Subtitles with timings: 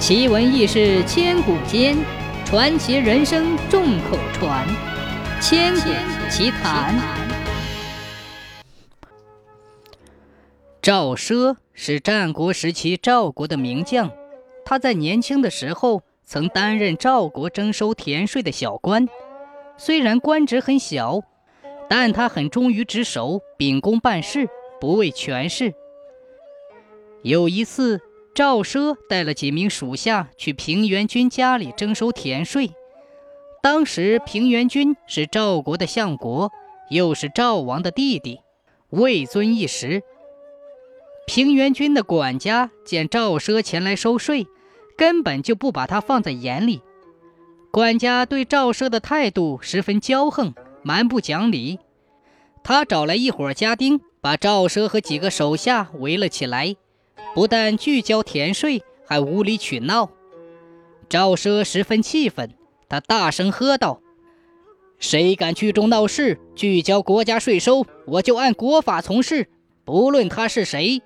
[0.00, 1.94] 奇闻异事千古间，
[2.46, 4.66] 传奇人生众口传。
[5.42, 5.90] 千古
[6.30, 6.98] 奇谈。
[10.80, 14.10] 赵奢是战国时期赵国的名将，
[14.64, 19.06] 他在年轻的时候曾担任赵国征收田税的小官。
[19.76, 21.20] 虽然官职很小，
[21.90, 24.48] 但他很忠于职守，秉公办事，
[24.80, 25.74] 不为权势。
[27.22, 28.00] 有一次。
[28.34, 32.70] 赵奢带了几名属下去平原君家里征收田税。
[33.62, 36.50] 当时平原君是赵国的相国，
[36.90, 38.40] 又是赵王的弟弟，
[38.90, 40.02] 位尊一时。
[41.26, 44.46] 平原君的管家见赵奢前来收税，
[44.96, 46.80] 根本就不把他放在眼里。
[47.70, 51.78] 管家对赵奢的态度十分骄横，蛮不讲理。
[52.64, 56.76] 他找来一伙家丁，把赵奢和几个手下围了起来。
[57.34, 60.10] 不但拒交田税，还无理取闹。
[61.08, 62.54] 赵奢十分气愤，
[62.88, 64.00] 他大声喝道
[64.98, 69.48] ：“谁敢聚众闹事，拒交国家税收，我就按国法从事，
[69.84, 71.02] 不论他是谁。”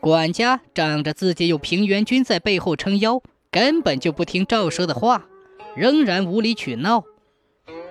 [0.00, 5.26] 管家仗着自己有平原君在背后撑腰，根本就不听赵奢的话，
[5.74, 7.02] 仍然无理取闹。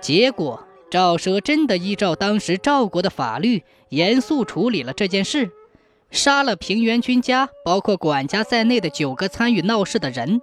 [0.00, 5.50] 结果，赵奢真的依照当时赵国的法律，严肃处理了这件事。
[6.14, 10.40] 杀了平原君家包括管家在内的九个参与闹事的人。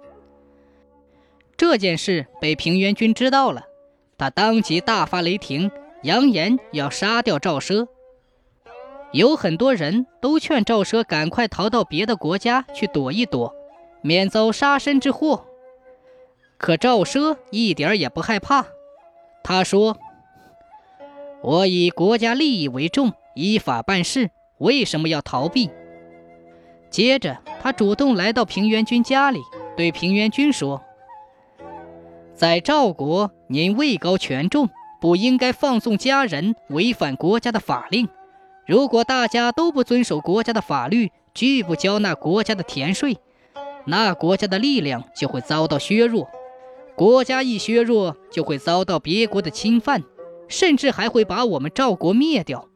[1.56, 3.62] 这件事被平原君知道了，
[4.18, 5.70] 他当即大发雷霆，
[6.02, 7.88] 扬言要杀掉赵奢。
[9.12, 13.54] 有很多人都劝赵奢赶快逃到别的国家去躲一躲，
[14.02, 15.46] 免遭杀身之祸。
[16.58, 18.66] 可赵奢一点也不害怕，
[19.42, 19.96] 他说
[21.42, 24.30] ：“我以国家利益为重，依法办事。”
[24.62, 25.68] 为什么要逃避？
[26.88, 29.40] 接着，他主动来到平原君家里，
[29.76, 30.80] 对平原君说
[32.32, 34.68] ：“在赵国，您位高权重，
[35.00, 38.08] 不应该放纵家人，违反国家的法令。
[38.64, 43.18] 如果大家都不遵守国家的法律，拒不交纳国家的田税，
[43.86, 46.30] 那国家的力量就会遭到削弱。
[46.94, 50.04] 国家一削弱，就会遭到别国的侵犯，
[50.46, 52.68] 甚至还会把我们赵国灭掉。”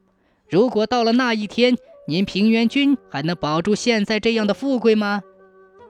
[0.49, 1.77] 如果到了那一天，
[2.07, 5.23] 您平原君还能保住现在这样的富贵吗？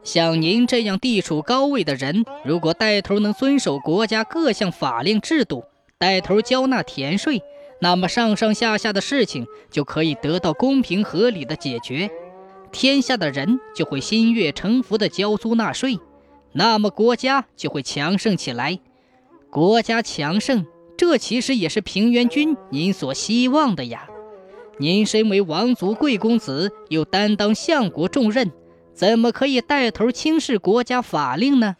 [0.02, 5.64] 像您这样地处高位的人，如果带头能遵守国家各项法令制度，
[5.98, 7.42] 带头交纳田税，
[7.80, 12.08] 那么上上下下的事情就可以得到公平合理的解决，
[12.70, 15.98] 天下的人就会心悦诚服地交租纳税，
[16.52, 18.78] 那么国家就会强盛起来。
[19.50, 20.64] 国家强盛，
[20.96, 24.08] 这其实也是平原君您所希望的呀。
[24.78, 28.52] 您身为王族贵公子，又担当相国重任，
[28.92, 31.76] 怎么可以带头轻视国家法令呢？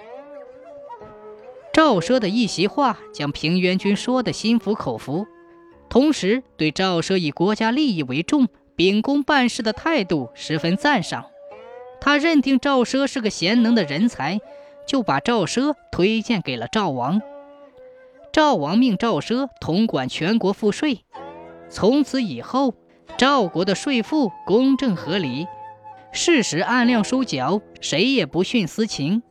[1.75, 5.27] 赵奢的一席话将平原君说得心服口服，
[5.91, 11.27] 同时对赵奢以国家利益为重、秉公办事的态度十分赞赏。
[12.01, 14.41] 他认定赵奢是个贤能的人才，
[14.89, 17.21] 就把赵奢推荐给了赵王。
[18.33, 21.01] 赵王命赵奢统管全国赋税，
[21.69, 22.73] 从此以后。
[23.17, 25.47] 赵国的税赋公正合理，
[26.12, 29.22] 事实按量收缴，谁也不徇私情，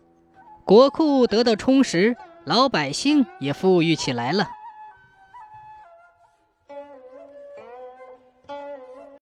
[0.64, 2.16] 国库得到充实，
[2.46, 4.48] 老百姓也富裕起来了。